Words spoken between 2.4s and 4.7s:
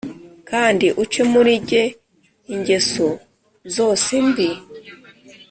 ingeso zose mbi